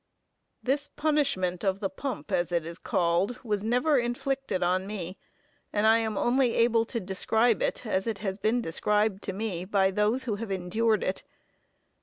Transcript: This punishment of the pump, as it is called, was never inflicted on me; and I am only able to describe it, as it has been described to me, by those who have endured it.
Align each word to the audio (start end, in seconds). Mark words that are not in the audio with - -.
This 0.63 0.87
punishment 0.87 1.63
of 1.63 1.79
the 1.79 1.87
pump, 1.87 2.31
as 2.31 2.51
it 2.51 2.65
is 2.65 2.79
called, 2.79 3.37
was 3.43 3.63
never 3.63 3.99
inflicted 3.99 4.63
on 4.63 4.87
me; 4.87 5.19
and 5.71 5.85
I 5.85 5.99
am 5.99 6.17
only 6.17 6.55
able 6.55 6.85
to 6.85 6.99
describe 6.99 7.61
it, 7.61 7.85
as 7.85 8.07
it 8.07 8.17
has 8.17 8.39
been 8.39 8.61
described 8.63 9.21
to 9.25 9.33
me, 9.33 9.63
by 9.63 9.91
those 9.91 10.23
who 10.23 10.37
have 10.37 10.49
endured 10.49 11.03
it. 11.03 11.21